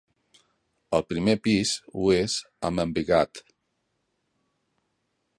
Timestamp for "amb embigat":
2.69-3.43